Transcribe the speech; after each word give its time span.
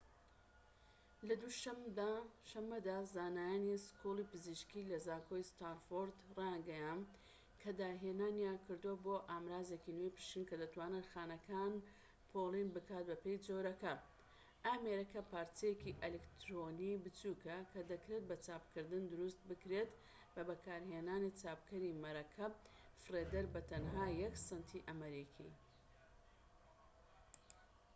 لە 1.27 1.35
دوو 1.41 1.51
شەمەدا 2.53 2.97
زانایانی 3.15 3.81
سکوڵی 3.85 4.29
پزیشكی 4.31 4.87
لە 4.91 4.97
زانکۆی 5.05 5.47
ستانفۆرد 5.51 6.15
رایانگەیاند 6.37 7.05
کە 7.61 7.69
داهێنانیان 7.79 8.57
کردووە 8.65 8.97
بۆ 9.03 9.15
ئامرازێکی 9.29 9.95
نوێی 9.97 10.15
پشکنین 10.15 10.47
کە 10.49 10.55
دەتوانێت 10.61 11.07
خانەکان 11.13 11.73
پۆلێن 12.29 12.69
بکات 12.75 13.03
بەپێی 13.09 13.41
جۆرەکان 13.45 13.99
ئامێرەکە 14.65 15.21
پارچەیەکی 15.31 15.97
ئەلیکترۆنیی 16.01 17.01
بچوکە 17.03 17.57
کە 17.71 17.81
دەکرێت 17.91 18.23
بە 18.29 18.35
چاپکردن 18.45 19.03
دروست 19.11 19.39
بکرێت 19.49 19.91
بە 20.33 20.41
بەکارهێنانی 20.49 21.35
چاپکەری 21.41 21.97
مەرەکەب 22.03 22.53
فڕێدەر 23.03 23.45
بە 23.53 23.61
تەنها 23.69 24.07
یەك 24.23 24.35
سەنتی 24.47 24.85
ئەمریکی 24.87 25.51